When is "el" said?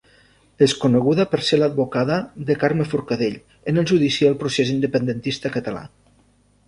3.83-3.89